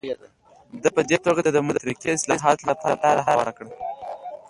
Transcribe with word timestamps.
ده 0.81 0.89
په 0.95 1.01
دې 1.09 1.17
توګه 1.25 1.41
د 1.51 1.57
مترقي 1.67 2.09
اصلاحاتو 2.17 2.63
لپاره 2.71 2.97
لاره 3.03 3.21
هواره 3.29 3.53
کړه. 3.57 3.69